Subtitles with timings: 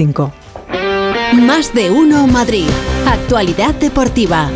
[0.00, 0.32] 5.
[1.46, 2.64] Más de uno Madrid.
[3.06, 4.48] Actualidad deportiva.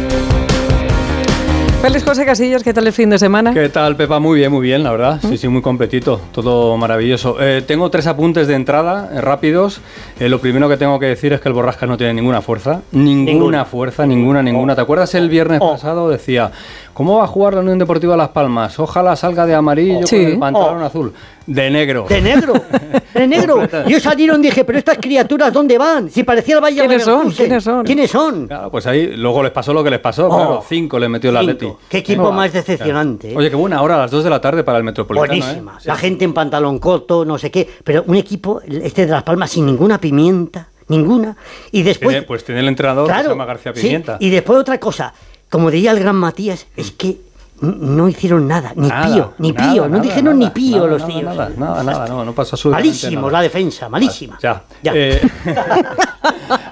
[1.83, 3.53] Félix José Casillos, ¿qué tal el fin de semana?
[3.53, 4.19] ¿Qué tal, Pepa?
[4.21, 5.21] Muy bien, muy bien, la verdad.
[5.21, 6.19] Sí, sí, muy completito.
[6.33, 7.37] Todo maravilloso.
[7.39, 9.83] Eh, tengo tres apuntes de entrada, eh, rápidos.
[10.19, 12.81] Eh, lo primero que tengo que decir es que el Borrasca no tiene ninguna fuerza.
[12.93, 14.75] Ninguna fuerza, ninguna, ninguna.
[14.75, 15.73] ¿Te acuerdas el viernes Oh.
[15.73, 16.09] pasado?
[16.09, 16.53] Decía,
[16.95, 18.79] ¿cómo va a jugar la Unión Deportiva Las Palmas?
[18.79, 20.17] Ojalá salga de amarillo Sí.
[20.17, 20.87] con el pantalón Oh.
[20.87, 21.13] azul.
[21.47, 22.07] De negro.
[22.09, 22.55] De negro,
[23.15, 23.69] de negro.
[23.87, 26.09] Yo salieron y dije, pero estas criaturas, ¿dónde van?
[26.09, 27.31] Si parecía el Valle ¿Quiénes son?
[27.33, 27.85] ¿Quiénes son?
[27.85, 28.47] ¿Quiénes son?
[28.47, 30.27] Claro, pues ahí luego les pasó lo que les pasó.
[30.29, 30.37] Oh.
[30.37, 31.37] Claro, cinco le metió el.
[31.37, 31.69] Atleti.
[31.89, 33.33] Qué equipo más decepcionante.
[33.33, 33.37] ¿eh?
[33.37, 35.29] Oye, qué buena hora a las 2 de la tarde para el Metropolitano.
[35.39, 35.73] Buenísima.
[35.79, 35.83] ¿eh?
[35.85, 37.69] La gente en pantalón corto, no sé qué.
[37.85, 41.37] Pero un equipo, este de Las Palmas, sin ninguna pimienta, ninguna.
[41.73, 42.09] Y después.
[42.11, 44.17] Tiene- pues tiene el entrenador que se llama García sí, Pimienta.
[44.21, 45.13] Y después otra cosa.
[45.51, 47.19] Como diría el gran Matías, es que
[47.61, 51.23] no hicieron nada, ni Nada, pío, ni nada, pío, no dijeron ni pío los tíos.
[51.23, 54.39] Nada, nada, nada, no, no pasa Malísimos la defensa, malísima.
[54.43, 54.65] Ya.
[54.83, 54.93] Ya.
[54.95, 55.21] Eh,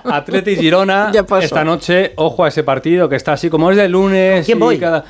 [0.05, 3.89] Atleti Girona, Ya esta noche, ojo a ese partido que está así, como es de
[3.89, 4.45] lunes.
[4.45, 4.79] ¿Quién voy?
[4.79, 5.05] cada-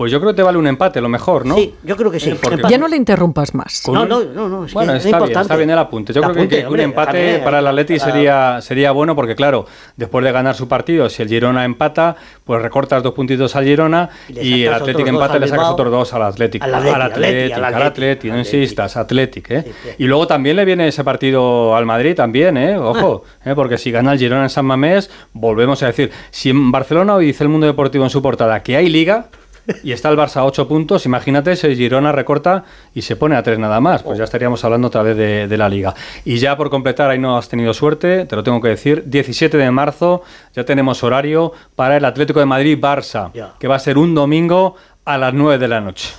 [0.00, 1.56] Pues yo creo que te vale un empate, lo mejor, ¿no?
[1.56, 2.30] Sí, yo creo que sí.
[2.30, 2.62] Eh, porque-.
[2.70, 3.82] Ya no le interrumpas más.
[3.86, 5.42] No, no, no, no, es que bueno, es está bien, importante.
[5.42, 6.14] está bien el apunte.
[6.14, 8.60] Yo El creo que- apunte, que, hombre, un empate déjame, para el Atleti para- sería,
[8.62, 9.66] sería bueno porque, claro,
[9.98, 14.08] después de ganar su partido, si el Girona empata, pues recortas dos puntitos al Girona
[14.30, 16.64] Y el Atlético empata y le sacas otros dos al Atlético.
[16.64, 19.64] Al Atleti, al Atlético, al no insistas, Atlético, ¿eh?
[19.66, 19.88] Sí, sí.
[19.98, 22.78] Y luego también le viene ese partido al Madrid también, ¿eh?
[22.78, 23.50] Ojo, Ah.
[23.50, 23.54] ¿eh?
[23.54, 27.26] porque si gana el Girona en San Mamés, volvemos a decir, si en Barcelona hoy
[27.26, 29.26] dice el Mundo Deportivo en su portada que hay liga
[29.82, 33.36] y está el Barça a 8 puntos, imagínate si el Girona recorta y se pone
[33.36, 35.94] a 3 nada más, pues ya estaríamos hablando otra vez de, de la liga.
[36.24, 39.56] Y ya por completar, ahí no has tenido suerte, te lo tengo que decir, 17
[39.56, 40.22] de marzo
[40.54, 45.18] ya tenemos horario para el Atlético de Madrid-Barça, que va a ser un domingo a
[45.18, 46.10] las 9 de la noche.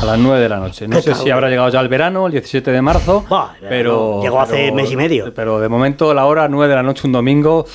[0.00, 0.88] A las 9 de la noche.
[0.88, 4.22] No sé si habrá llegado ya el verano, el 17 de marzo, Bah, pero...
[4.22, 5.34] llegó hace pero- mes y medio.
[5.34, 7.66] Pero de momento la hora 9 de la noche, un domingo...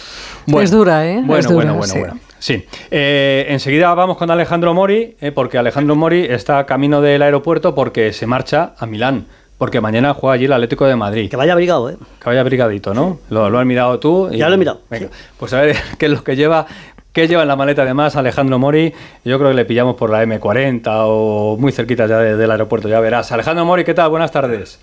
[0.48, 1.18] Es dura, ¿eh?
[1.24, 2.00] Bueno, Es dura, bueno, bueno, sí.
[2.00, 2.20] bueno.
[2.42, 2.66] Sí.
[2.90, 8.14] Eh, enseguida vamos con Alejandro Mori, eh, porque Alejandro Mori está camino del aeropuerto porque
[8.14, 9.28] se marcha a Milán.
[9.60, 11.30] Porque mañana juega allí el Atlético de Madrid.
[11.30, 11.98] Que vaya abrigado, ¿eh?
[12.20, 13.20] Que vaya brigadito, ¿no?
[13.30, 14.28] Lo, lo has mirado tú.
[14.32, 15.14] y- Ya lo he mirado, Venga, sí.
[15.38, 16.66] pues a ver qué es lo que lleva.
[17.14, 18.92] ¿Qué lleva en la maleta además Alejandro Mori?
[19.24, 22.88] Yo creo que le pillamos por la M40 o muy cerquita ya de- del aeropuerto,
[22.90, 23.32] ya verás.
[23.32, 24.10] Alejandro Mori, ¿qué tal?
[24.10, 24.80] Buenas tardes.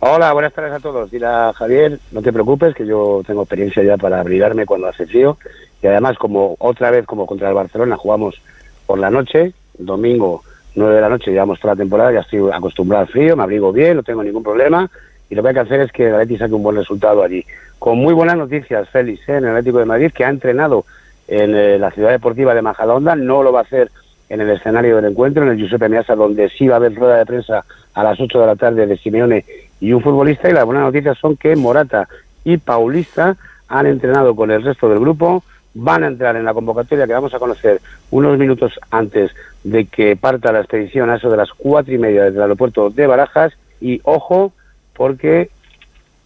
[0.00, 1.10] Hola, buenas tardes a todos.
[1.10, 5.06] Dile a Javier, no te preocupes, que yo tengo experiencia ya para abrigarme cuando hace
[5.06, 5.38] frío.
[5.84, 8.40] Y además, como otra vez, como contra el Barcelona, jugamos
[8.86, 10.42] por la noche, domingo
[10.76, 13.70] 9 de la noche, llevamos toda la temporada, ya estoy acostumbrado al frío, me abrigo
[13.70, 14.90] bien, no tengo ningún problema.
[15.28, 17.44] Y lo que hay que hacer es que el Atleti saque un buen resultado allí.
[17.78, 19.36] Con muy buenas noticias, Félix, ¿eh?
[19.36, 20.86] en el Atlético de Madrid, que ha entrenado
[21.28, 23.90] en eh, la ciudad deportiva de Majadahonda, no lo va a hacer
[24.30, 27.18] en el escenario del encuentro, en el Giuseppe Meazza, donde sí va a haber rueda
[27.18, 27.62] de prensa
[27.92, 29.44] a las 8 de la tarde de Simeone
[29.80, 30.48] y un futbolista.
[30.48, 32.08] Y las buenas noticias son que Morata
[32.42, 33.36] y Paulista
[33.68, 35.42] han entrenado con el resto del grupo,
[35.74, 37.80] van a entrar en la convocatoria que vamos a conocer
[38.10, 39.32] unos minutos antes
[39.64, 42.90] de que parta la expedición a eso de las cuatro y media desde el aeropuerto
[42.90, 43.52] de Barajas.
[43.80, 44.52] Y ojo,
[44.94, 45.50] porque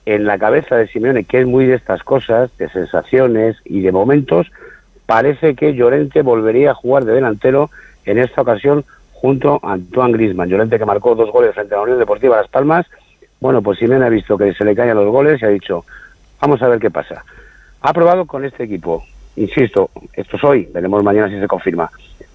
[0.07, 3.93] en la cabeza de Simeone, que es muy de estas cosas, de sensaciones y de
[3.93, 4.47] momentos,
[5.07, 7.71] parece que Llorente volvería a jugar de delantero
[8.05, 10.49] en esta ocasión junto a Antoine Griezmann.
[10.49, 12.87] Llorente que marcó dos goles frente a la Unión Deportiva Las Palmas.
[13.41, 15.85] Bueno, pues Simeone ha visto que se le caen los goles y ha dicho,
[16.41, 17.25] vamos a ver qué pasa.
[17.81, 19.05] Ha probado con este equipo,
[19.39, 21.91] insisto, esto es hoy, veremos mañana si se confirma.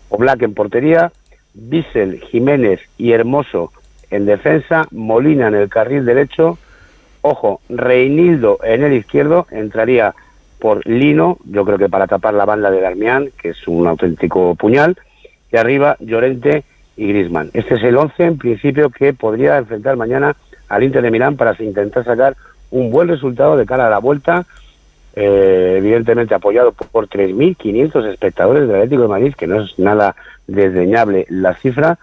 [0.09, 1.11] Oblak en portería,
[1.53, 3.71] Bissell, Jiménez y Hermoso
[4.09, 6.57] en defensa, Molina en el carril derecho,
[7.21, 10.13] ojo, Reinildo en el izquierdo, entraría
[10.59, 14.55] por Lino, yo creo que para tapar la banda de Darmian, que es un auténtico
[14.55, 14.97] puñal,
[15.51, 16.63] y arriba Llorente
[16.95, 17.49] y Grisman.
[17.53, 20.35] Este es el 11 en principio que podría enfrentar mañana
[20.69, 22.35] al Inter de Milán para intentar sacar
[22.71, 24.45] un buen resultado de cara a la vuelta,
[25.15, 30.15] eh, evidentemente apoyado por, por 3.500 espectadores del Atlético de Madrid, que no es nada
[30.47, 31.99] desdeñable la cifra,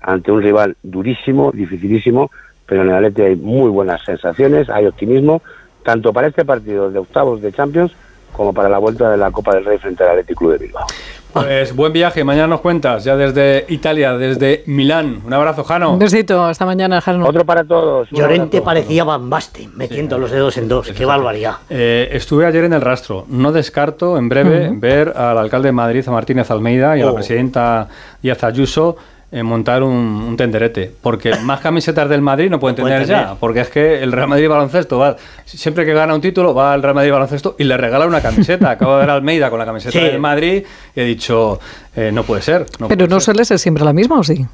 [0.00, 2.30] ante un rival durísimo, dificilísimo,
[2.66, 5.42] pero en el Atlético hay muy buenas sensaciones, hay optimismo,
[5.84, 7.92] tanto para este partido de octavos de Champions
[8.32, 10.86] como para la vuelta de la Copa del Rey frente al Atlético Club de Bilbao.
[11.32, 15.22] Pues buen viaje, mañana nos cuentas, ya desde Italia, desde Milán.
[15.24, 15.94] Un abrazo, Jano.
[15.94, 17.26] Un besito, hasta mañana, Jano.
[17.26, 18.08] Otro para todos.
[18.10, 18.64] Llorente abrazo.
[18.64, 20.90] parecía Van Basten, metiendo los dedos en dos.
[20.92, 21.54] Qué barbaridad.
[21.70, 23.24] Eh, estuve ayer en el rastro.
[23.28, 27.12] No descarto en breve ver al alcalde de Madrid, a Martínez Almeida, y a la
[27.12, 27.14] Oh.
[27.14, 27.88] presidenta
[28.22, 28.96] Díaz Ayuso
[29.32, 30.92] eh, montar un, un tenderete.
[31.00, 33.34] Porque más camisetas del Madrid no pueden tener ya.
[33.40, 35.16] Porque es que el Real Madrid baloncesto va.
[35.46, 38.70] Siempre que gana un título, va al Real Madrid baloncesto y le regala una camiseta.
[38.72, 40.04] Acabo de ver a Almeida con la camiseta Sí.
[40.04, 40.62] del Madrid
[40.94, 41.58] y he dicho,
[41.96, 42.66] eh, no puede ser.
[42.78, 43.24] no Pero puede no ser.
[43.24, 44.46] suele ser siempre la misma, ¿o sí?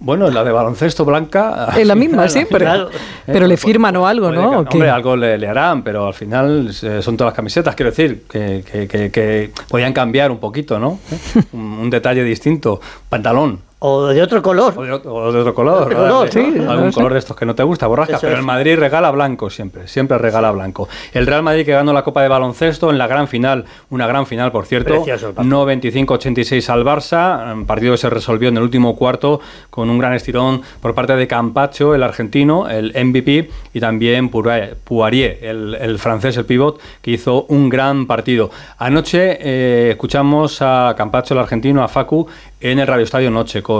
[0.00, 1.68] Bueno, la de baloncesto blanca.
[1.78, 2.90] Es la misma, sí, pero,
[3.24, 4.50] pero le firman o algo, Puede ¿no?
[4.50, 4.76] que- ¿O qué?
[4.78, 7.74] hombre, algo le, le harán, pero al final eh, son todas las camisetas.
[7.76, 10.98] Quiero decir que, que- que- que podían cambiar un poquito, ¿no?
[11.12, 11.42] ¿Eh?
[11.52, 12.80] un, un detalle distinto.
[13.08, 13.60] Pantalón.
[13.86, 14.72] O de otro color.
[14.76, 15.82] O de, otro- o de otro color.
[15.82, 16.94] otro color, Sí, Algún no sé.
[16.94, 18.14] color de estos que no te gusta, borrasca.
[18.16, 18.38] Eso Pero es.
[18.38, 19.86] el Madrid regala blanco siempre.
[19.88, 20.88] Siempre regala blanco.
[21.12, 23.66] El Real Madrid que ganó la Copa de Baloncesto en la gran final.
[23.90, 24.94] Una gran final, por cierto.
[24.94, 25.54] Precioso el partido.
[25.58, 27.52] No 25-86 al Barça.
[27.52, 31.14] Un partido que se resolvió en el último cuarto con un gran estirón por parte
[31.16, 36.80] de Campacho, el argentino, el MVP, y también Poirier, Poirier, el, el francés, el pivot,
[37.02, 38.50] que hizo un gran partido.
[38.78, 42.26] Anoche eh, escuchamos a Campacho, el argentino, a Facu,
[42.60, 43.73] en el Radio Estadio Noche con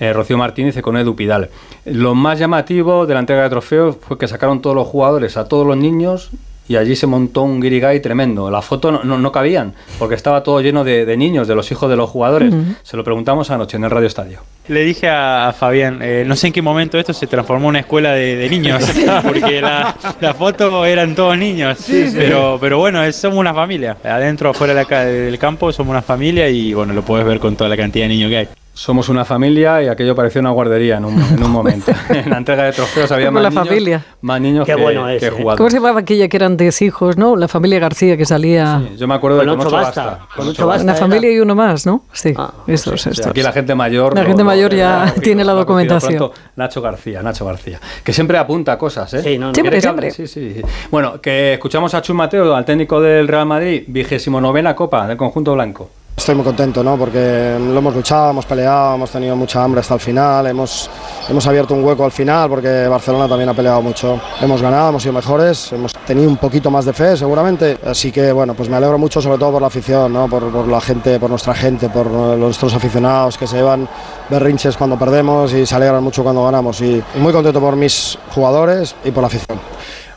[0.00, 1.48] eh, Rocío Martínez y con Edu Pidal.
[1.84, 5.46] Lo más llamativo de la entrega de trofeos fue que sacaron todos los jugadores, a
[5.46, 6.30] todos los niños,
[6.70, 8.50] y allí se montó un guirigay tremendo.
[8.50, 11.70] La foto no, no, no cabían, porque estaba todo lleno de, de niños, de los
[11.70, 12.52] hijos de los jugadores.
[12.82, 14.40] Se lo preguntamos anoche en el Radio Estadio.
[14.68, 17.68] Le dije a, a Fabián, eh, no sé en qué momento esto se transformó en
[17.70, 18.84] una escuela de, de niños,
[19.24, 21.78] porque la, la foto eran todos niños.
[22.14, 23.96] Pero, pero bueno, es- somos una familia.
[24.04, 27.56] Adentro, afuera de la del campo, somos una familia y bueno, lo puedes ver con
[27.56, 28.48] toda la cantidad de niños que hay.
[28.78, 31.90] Somos una familia y aquello parecía una guardería en un, en un momento.
[32.10, 34.06] en la entrega de trofeos había más la niños, familia.
[34.20, 35.30] más niños Qué que, bueno es, que ¿eh?
[35.30, 35.56] jugadores.
[35.58, 37.34] ¿Cómo se llamaba aquella que eran 10 hijos, no?
[37.34, 38.80] La familia García que salía...
[38.88, 40.04] Sí, Yo me acuerdo Con de con ocho basta.
[40.06, 40.26] basta.
[40.36, 40.82] Con ocho basta.
[40.84, 42.04] Una era- familia y uno más, ¿no?
[42.12, 43.26] Sí, Ah, estos, Sí, estos.
[43.26, 44.14] aquí la gente mayor.
[44.14, 46.16] La lo- gente lo- mayor lo- ya lo tiene la documentación.
[46.16, 47.80] pronto Nacho García, Nacho García.
[48.04, 49.22] Que siempre apunta cosas, ¿eh?
[49.24, 49.54] Sí, no, no.
[49.54, 50.06] Siempre, ¿Quiere que siempre.
[50.06, 50.28] hable?
[50.28, 50.62] Sí, sí.
[50.92, 55.16] Bueno, que escuchamos a Chus Mateo, al técnico del Real Madrid, vigésimo novena Copa del
[55.16, 55.90] conjunto blanco.
[56.18, 56.98] Estoy muy contento, ¿no?
[56.98, 60.90] Porque lo hemos luchado, hemos peleado, hemos tenido mucha hambre hasta el final, hemos,
[61.28, 64.20] hemos abierto un hueco al final porque Barcelona también ha peleado mucho.
[64.42, 67.78] Hemos ganado, hemos sido mejores, hemos tenido un poquito más de fe seguramente.
[67.86, 70.28] Así que, bueno, pues me alegro mucho sobre todo por la afición, ¿no?
[70.28, 73.88] Por, por la gente, por nuestra gente, por nuestros aficionados que se llevan
[74.28, 76.80] berrinches cuando perdemos y se alegran mucho cuando ganamos.
[76.82, 79.58] Y, y muy contento por mis jugadores y por la afición.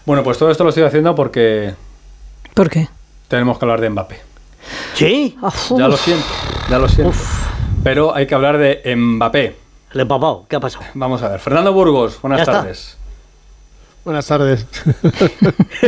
[0.05, 1.75] Bueno, pues todo esto lo estoy haciendo porque
[2.55, 2.89] ¿Por qué?
[3.27, 4.30] tenemos que hablar de Mbappé.
[4.93, 6.25] Sí, Uf, Ya lo siento,
[6.69, 7.13] ya lo siento.
[7.83, 9.55] Pero hay que hablar de Mbappé.
[9.93, 10.85] el empapado, ¿qué ha pasado?
[10.93, 11.39] Vamos a ver.
[11.39, 12.53] Fernando Burgos, buenas Ya está.
[12.61, 12.97] tardes.
[14.03, 14.65] Buenas tardes.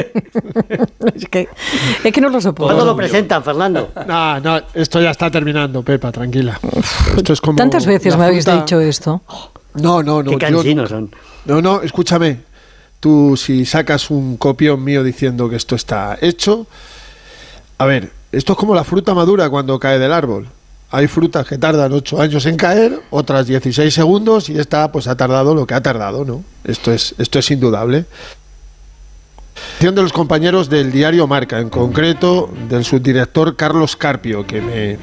[1.16, 1.50] es, que,
[2.04, 2.66] es que no lo soporto.
[2.66, 3.92] ¿Cuándo lo presentan, Fernando?
[4.08, 6.60] No, no, esto ya está terminando, Pepa, tranquila.
[7.18, 9.22] Esto es como Tantas veces me habéis dicho esto.
[9.76, 10.38] No, no, no.
[10.38, 11.10] Qué yo cansinos son.
[11.46, 12.42] No, no, escúchame.
[13.00, 16.68] Tú, si sacas un copión mío diciendo que esto está hecho.
[17.80, 20.48] A ver, esto es como la fruta madura cuando cae del árbol.
[20.90, 25.16] Hay frutas que tardan 8 años en caer, otras 16 segundos, y esta pues ha
[25.16, 26.44] tardado lo que ha tardado, ¿no?
[26.64, 28.06] Esto es, esto es indudable.
[29.80, 34.98] de los compañeros del diario Marca, en concreto del subdirector Carlos Carpio, que me,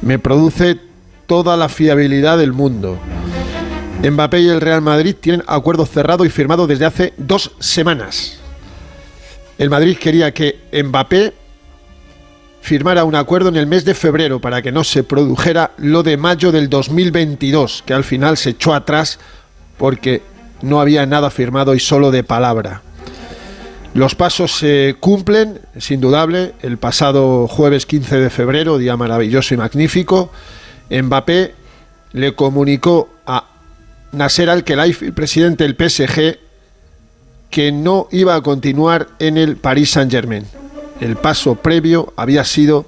[0.00, 0.80] me produce
[1.26, 2.98] toda la fiabilidad del mundo.
[4.02, 8.38] Mbappé y el Real Madrid tienen acuerdo cerrado y firmado desde hace dos semanas.
[9.56, 11.41] El Madrid quería que Mbappé
[12.62, 16.16] firmara un acuerdo en el mes de febrero para que no se produjera lo de
[16.16, 19.18] mayo del 2022, que al final se echó atrás
[19.76, 20.22] porque
[20.62, 22.82] no había nada firmado y solo de palabra.
[23.94, 26.54] Los pasos se cumplen, es indudable.
[26.62, 30.30] El pasado jueves 15 de febrero, día maravilloso y magnífico,
[30.88, 31.54] Mbappé
[32.12, 33.44] le comunicó a
[34.12, 36.38] Nasser Al-Khelaifi, el presidente del PSG,
[37.50, 40.61] que no iba a continuar en el Paris Saint-Germain.
[41.00, 42.86] El paso previo había sido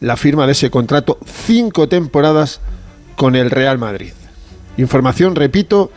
[0.00, 2.60] la firma de ese contrato cinco temporadas
[3.16, 4.12] con el Real Madrid.
[4.76, 5.90] Información, repito,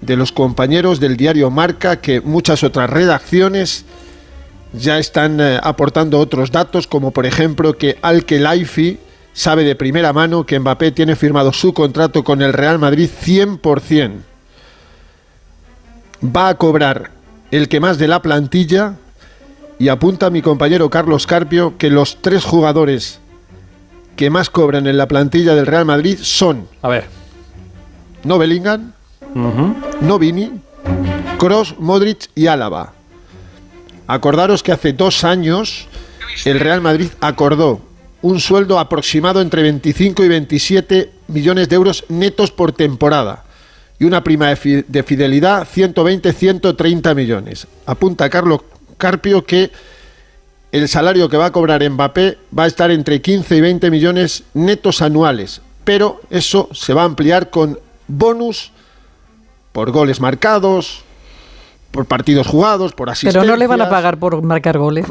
[0.00, 3.84] de los compañeros del diario Marca que muchas otras redacciones
[4.72, 8.98] ya están eh, aportando otros datos, como por ejemplo que Al-Khelaifi
[9.32, 14.12] sabe de primera mano que Mbappé tiene firmado su contrato con el Real Madrid 100%.
[16.24, 17.10] Va a cobrar
[17.50, 18.96] el que más de la plantilla
[19.78, 23.18] y apunta mi compañero Carlos Carpio que los tres jugadores
[24.16, 27.04] que más cobran en la plantilla del Real Madrid son A ver.
[28.22, 28.92] no Bellingham,
[29.34, 29.74] Ujú.
[30.00, 30.52] no Vini,
[31.38, 32.92] Cross, Modric y Álava.
[34.06, 35.88] Acordaros que hace dos años
[36.44, 37.80] el Real Madrid acordó
[38.22, 43.44] un sueldo aproximado entre 25 y 27 millones de euros netos por temporada
[43.98, 47.66] y una prima de fidelidad 120-130 millones.
[47.86, 48.60] Apunta Carlos
[48.98, 49.70] Carpio que
[50.72, 54.42] el salario que va a cobrar Mbappé va a estar entre 15 y 20 millones
[54.54, 58.72] netos anuales, pero eso se va a ampliar con bonus
[59.72, 61.02] por goles marcados,
[61.90, 63.40] por partidos jugados, por asistencias.
[63.42, 65.06] Pero no le van a pagar por marcar goles.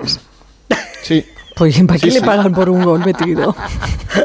[1.02, 1.26] Sí,
[1.56, 2.26] Pues ¿para qué Sí, le sí.
[2.26, 3.56] pagan por un gol metido?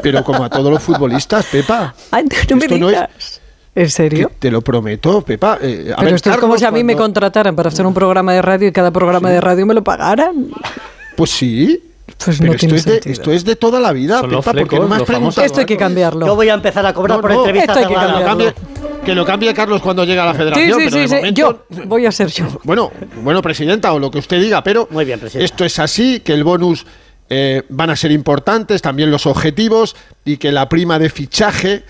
[0.01, 1.93] pero como a todos los futbolistas, Pepa.
[2.11, 3.41] Ay, no me Esto no es- digas.
[3.79, 4.27] ¿En serio?
[4.29, 5.57] Que te lo prometo, Pepa.
[5.61, 7.93] Eh, a Pero ver, esto es como si a mí me contrataran para hacer un
[7.93, 10.47] programa de radio y cada programa de radio me lo pagaran.
[11.15, 11.81] Pues sí.
[12.25, 13.13] Pues Pero no esto, tiene es de, sentido.
[13.13, 15.65] esto es de toda la vida, Son Pepa, porque no me has preguntado Esto hay
[15.65, 16.25] que cambiarlo.
[16.25, 17.93] Yo voy a empezar a cobrar No, por no, entrevistas esto hay que.
[17.93, 18.25] Que lo, cambiarlo.
[18.27, 18.53] cambie,
[19.05, 20.67] que lo cambie Carlos cuando llegue a la Sí, federación.
[20.67, 21.15] sí, pero sí, de sí.
[21.15, 22.45] momento- Yo voy a ser yo.
[22.63, 22.91] Bueno,
[23.23, 25.45] bueno, presidenta, o lo que usted diga, pero Muy bien, presidenta.
[25.45, 26.85] esto es así, que el bonus
[27.29, 29.95] eh, van a ser importantes, también los objetivos,
[30.25, 31.83] y que la prima de fichaje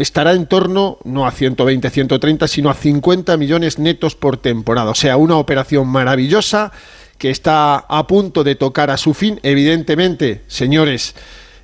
[0.00, 4.90] estará en torno, no a 120, 130, sino a 50 millones netos por temporada.
[4.90, 6.72] O sea, una operación maravillosa
[7.18, 9.40] que está a punto de tocar a su fin.
[9.42, 11.14] Evidentemente, señores,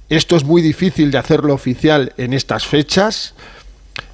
[0.08, 3.34] esto es muy difícil de hacerlo oficial en estas fechas.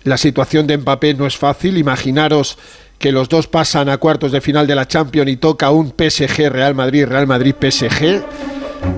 [0.05, 1.79] La situación de Mbappé no es fácil.
[1.79, 2.59] Imaginaros
[2.99, 6.49] que los dos pasan a cuartos de final de la Champions y toca un PSG
[6.49, 8.23] Real Madrid, Real Madrid PSG,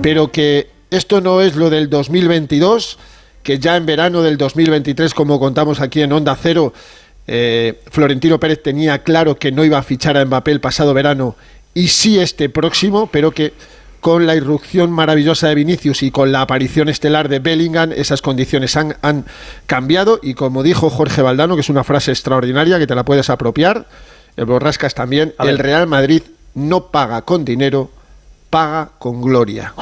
[0.03, 2.99] pero que esto no es lo del 2022,
[3.45, 6.73] que ya en verano del 2023, como contamos aquí en Onda Cero,
[7.27, 11.35] eh, Florentino Pérez tenía claro que no iba a fichar a Mbappé el pasado verano
[11.75, 13.53] y sí este próximo, pero que
[14.01, 18.75] con la irrupción maravillosa de Vinicius y con la aparición estelar de Bellingham, esas condiciones
[18.77, 19.25] han, han
[19.67, 20.19] cambiado.
[20.23, 23.85] Y como dijo Jorge Valdano, que es una frase extraordinaria que te la puedes apropiar,
[24.37, 26.23] el Borrascas también, el Real Madrid
[26.55, 27.91] no paga con dinero,
[28.49, 29.75] paga con gloria.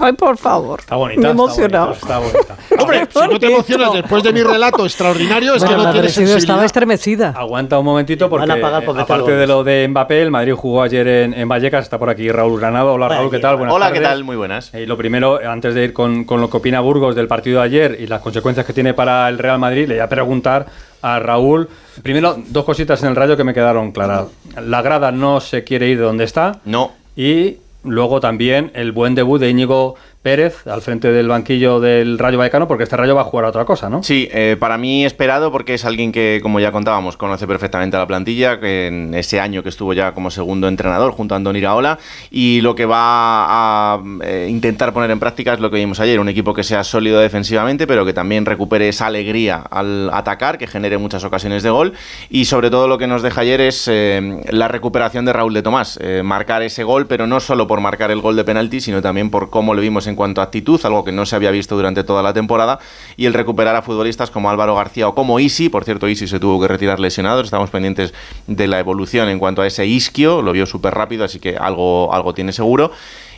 [0.00, 0.80] Ay, por favor.
[0.80, 1.20] Está bonita.
[1.20, 1.86] Me he está emocionado.
[1.88, 2.56] bonita, Está bonita.
[2.82, 6.12] Hombre, si no te emocionas después de mi relato extraordinario, es Bueno, que no tienes
[6.14, 6.64] Presidio estaba sensibilidad.
[6.64, 7.34] estremecida.
[7.36, 10.30] Aguanta un momentito porque, Van a pagar por eh, aparte de lo de Mbappé, el
[10.30, 11.84] Madrid jugó ayer en, en Vallecas.
[11.84, 12.92] Está por aquí Raúl Granado.
[12.94, 13.56] Hola Raúl, ¿qué tal?
[13.56, 14.24] Buenas Hola, ¿qué tal?
[14.24, 14.72] Muy buenas.
[14.74, 17.66] Eh, lo primero, antes de ir con, con lo que opina Burgos del partido de
[17.66, 20.66] ayer y las consecuencias que tiene para el Real Madrid, le voy a preguntar
[21.02, 21.68] a Raúl.
[22.02, 24.26] Primero, dos cositas en el rayo que me quedaron claras.
[24.60, 26.60] La grada no se quiere ir de donde está.
[26.64, 27.56] No, Y
[27.90, 29.96] luego también el buen debut de Íñigo
[30.28, 33.48] Pérez al frente del banquillo del Rayo Vallecano, porque este Rayo va a jugar a
[33.48, 34.02] otra cosa, ¿no?
[34.02, 38.00] Sí, eh, para mí esperado porque es alguien que, como ya contábamos, conoce perfectamente a
[38.00, 41.60] la plantilla, que en ese año que estuvo ya como segundo entrenador junto a Andoni
[41.60, 41.98] Iraola,
[42.30, 46.20] y lo que va a eh, intentar poner en práctica es lo que vimos ayer,
[46.20, 50.66] un equipo que sea sólido defensivamente, pero que también recupere esa alegría al atacar, que
[50.66, 51.94] genere muchas ocasiones de gol,
[52.28, 55.62] y sobre todo lo que nos deja ayer es eh, la recuperación de Raúl de
[55.62, 59.00] Tomás, eh, marcar ese gol, pero no solo por marcar el gol de penalti, sino
[59.00, 61.76] también por cómo lo vimos en cuanto a actitud, algo que no se había visto
[61.76, 62.80] durante toda la temporada,
[63.16, 66.40] y el recuperar a futbolistas como Álvaro García o como Isi, por cierto, Isi se
[66.40, 68.12] tuvo que retirar lesionado, estamos pendientes
[68.48, 72.12] de la evolución en cuanto a ese isquio, lo vio súper rápido, así que algo,
[72.12, 72.90] algo tiene seguro.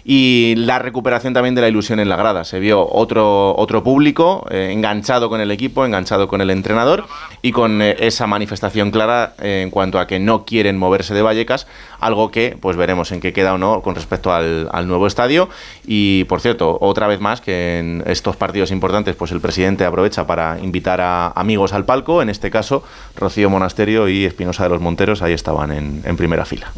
[0.04, 2.45] Y la recuperación también de la ilusión en la grada.
[2.45, 7.07] Se vio otro, otro público eh, enganchado con el equipo, enganchado con el entrenador
[7.42, 11.23] y con eh, esa manifestación clara eh, en cuanto a que no quieren moverse de
[11.23, 11.66] Vallecas,
[11.99, 15.49] algo que pues veremos en qué queda o no con respecto al, nuevo estadio.
[15.87, 20.26] Y por cierto, otra vez más que en estos partidos importantes pues el presidente aprovecha
[20.26, 22.83] para invitar a amigos al palco, en este caso
[23.16, 26.73] Rocío Monasterio y Espinosa de los Monteros, ahí estaban en primera fila.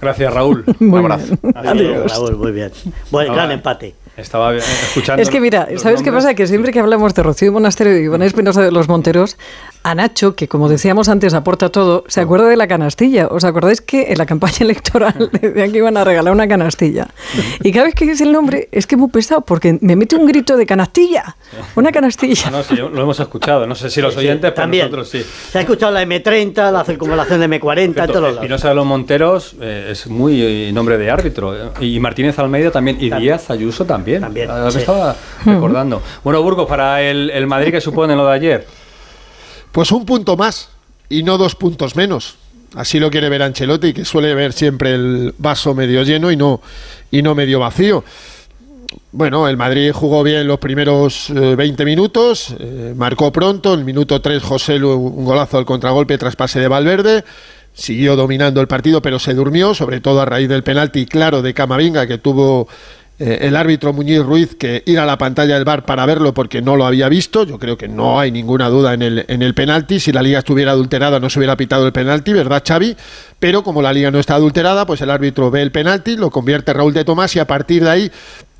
[0.00, 0.64] Gracias, Raúl.
[0.80, 1.34] Un abrazo.
[1.54, 2.12] Adiós.
[2.12, 2.70] Raúl, muy bien.
[3.10, 3.94] Buen, Ahora, gran empate.
[4.16, 5.22] Estaba eh, escuchando.
[5.22, 6.34] Es que mira, ¿sabes qué pasa?
[6.34, 9.36] Que siempre que hablamos de Rocío Monasterio y Iván Espinosa de los Monteros,
[9.82, 13.28] a Nacho, que como decíamos antes aporta todo, se acuerda de la canastilla.
[13.28, 17.08] ¿Os acordáis que en la campaña electoral decían que iban a regalar una canastilla?
[17.62, 20.16] Y cada vez que dice el nombre es que es muy pesado porque me mete
[20.16, 21.36] un grito de canastilla.
[21.76, 22.50] Una Ah, canastilla.
[22.50, 23.66] no, sí, lo hemos escuchado.
[23.66, 24.84] No sé si los oyentes, pero También.
[24.86, 25.24] nosotros sí.
[25.50, 28.36] Se ha escuchado la M30, la circunvalación de M40, en todos lados.
[28.36, 31.72] Espinosa de los Monteros eh, es muy eh, nombre de árbitro.
[31.80, 32.98] Y Martínez Almeida también.
[33.00, 33.32] Y También.
[33.32, 34.20] Díaz Ayuso también.
[34.22, 34.78] También, Ah, me sí.
[34.78, 36.02] estaba recordando.
[36.24, 38.66] Bueno, Burgos, para el, el Madrid que supone lo de ayer.
[39.78, 40.70] Pues un punto más
[41.08, 42.34] y no dos puntos menos.
[42.74, 46.60] Así lo quiere ver Ancelotti, que suele ver siempre el vaso medio lleno y no,
[47.12, 48.02] y no medio vacío.
[49.12, 53.84] Bueno, el Madrid jugó bien los primeros eh, 20 minutos, eh, marcó pronto, en el
[53.84, 57.24] minuto 3 José Lu, un golazo al contragolpe tras pase de Valverde,
[57.72, 61.54] siguió dominando el partido pero se durmió, sobre todo a raíz del penalti claro de
[61.54, 62.66] Camavinga que tuvo
[63.20, 66.62] eh, el árbitro Muñiz Ruiz que ir a la pantalla del bar para verlo porque
[66.62, 67.44] no lo había visto.
[67.44, 69.98] Yo creo que no hay ninguna duda en el, en el penalti.
[69.98, 72.96] Si la liga estuviera adulterada no se hubiera pitado el penalti, ¿verdad, Xavi?
[73.40, 76.72] Pero como la liga no está adulterada, pues el árbitro ve el penalti, lo convierte
[76.72, 78.12] Raúl de Tomás y a partir de ahí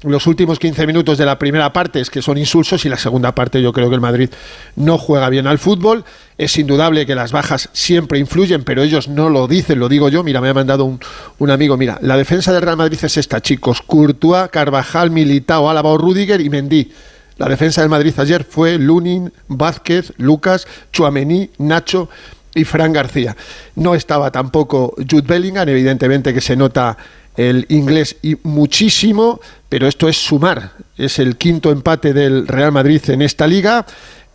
[0.03, 3.35] los últimos 15 minutos de la primera parte es que son insulsos y la segunda
[3.35, 4.31] parte yo creo que el Madrid
[4.77, 6.05] no juega bien al fútbol.
[6.39, 10.23] Es indudable que las bajas siempre influyen, pero ellos no lo dicen, lo digo yo.
[10.23, 13.83] Mira, me ha mandado un, amigo, mira, la defensa del Real Madrid es esta, chicos.
[13.83, 16.93] Courtois, Carvajal, Militao, Álava Rudiger y Mendy.
[17.39, 22.09] La defensa del Madrid ayer fue Lunin, Vázquez, Lucas, Chuamení, Nacho
[22.55, 23.37] y Fran García.
[23.75, 26.97] No estaba tampoco Jude Bellingham, evidentemente que se nota
[27.37, 30.73] el inglés y muchísimo, pero esto es sumar.
[30.97, 33.87] Es el quinto empate del Real Madrid en esta liga.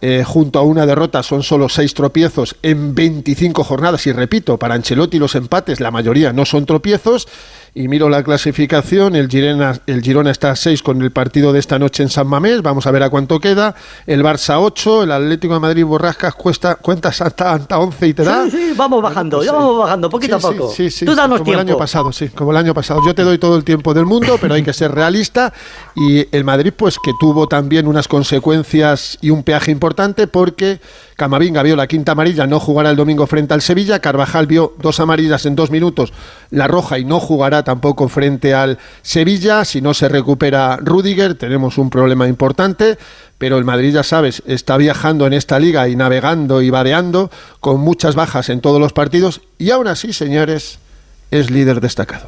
[0.06, 4.06] Eh, junto a una derrota son solo seis tropiezos en 25 jornadas.
[4.06, 7.30] Y repito, para Ancelotti los empates, la mayoría no son tropiezos.
[7.76, 11.58] Y miro la clasificación, el Girona, el Girona está a 6 con el partido de
[11.58, 13.74] esta noche en San Mamés, vamos a ver a cuánto queda.
[14.06, 18.24] El Barça 8, el Atlético de Madrid Borrascas cuesta, cuentas hasta, hasta 11 y te
[18.24, 18.44] da.
[18.44, 20.72] Sí, sí, vamos bajando, pues ya vamos bajando, poquito Sí, a poco.
[20.72, 23.02] Sí, sí, Tú danos como el año pasado, sí, como el año pasado.
[23.08, 25.52] Yo te doy todo el tiempo del mundo, pero hay que ser realista.
[25.96, 30.80] Y el Madrid, pues que tuvo también unas consecuencias y un peaje importante porque
[31.16, 34.00] Camavinga vio la quinta amarilla, no jugará el domingo frente al Sevilla.
[34.00, 36.14] Carvajal vio dos amarillas en dos minutos,
[36.50, 39.66] la roja, y no jugará tampoco frente al Sevilla.
[39.66, 42.98] Si no se recupera Rudiger, tenemos un problema importante.
[43.38, 47.30] Pero el Madrid, ya sabes, está viajando en esta liga y navegando y vadeando
[47.60, 49.42] con muchas bajas en todos los partidos.
[49.58, 50.80] Y aún así, señores,
[51.40, 52.28] es líder destacado.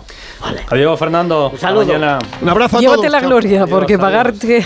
[0.69, 1.49] Adiós, Fernando.
[1.49, 1.93] Un saludo.
[2.41, 3.11] Un abrazo a Llévate todos.
[3.11, 4.61] la gloria, Adiós, porque pagarte.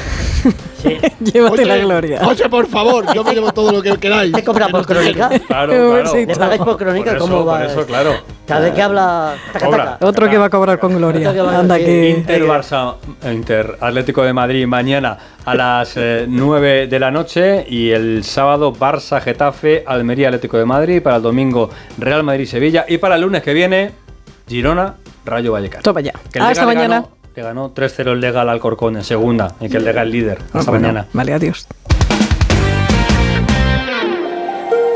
[0.81, 0.97] Sí.
[1.33, 2.21] Llévate la gloria.
[2.25, 4.31] Oye, por favor, yo me llevo todo lo que queráis.
[4.31, 5.27] ¿Te compra por crónica?
[5.47, 5.93] Claro, claro.
[5.93, 6.33] besito.
[6.33, 7.05] ¿Le pagáis por crónica?
[7.11, 7.57] Por eso, ¿Cómo va?
[7.59, 8.13] por eso, claro.
[8.47, 9.35] Cada vez que habla...
[9.51, 9.85] Taca, Cobra.
[9.97, 10.05] taca.
[10.07, 11.33] Otro que va a cobrar con gloria.
[11.33, 12.09] Que Anda que.
[12.11, 12.95] Inter Barça,
[13.29, 18.73] Inter Atlético de Madrid mañana a las eh, 9 de la noche y el sábado
[18.73, 23.21] Barça Getafe Almería Atlético de Madrid para el domingo Real Madrid Sevilla y para el
[23.21, 23.91] lunes que viene
[24.49, 25.83] Girona Rayo Vallecano.
[25.83, 26.11] Toma ya.
[26.31, 26.95] Que el Hasta le mañana.
[27.01, 30.09] ganó- Le ganó 3-0 el Lega al Alcorcón en segunda y que el Lega es
[30.09, 30.39] líder.
[30.53, 31.07] Ah, Hasta bueno, mañana.
[31.13, 31.67] Vale, adiós.